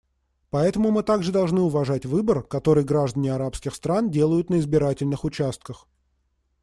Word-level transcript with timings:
Поэтому 0.49 0.89
мы 0.89 1.03
также 1.03 1.31
должны 1.31 1.61
уважать 1.61 2.07
выбор, 2.07 2.41
который 2.41 2.83
граждане 2.83 3.35
арабских 3.35 3.75
стран 3.75 4.09
делают 4.09 4.49
на 4.49 4.57
избирательных 4.57 5.23
участках. 5.23 5.85